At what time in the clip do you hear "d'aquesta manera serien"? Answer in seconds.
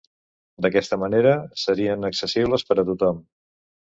0.65-2.09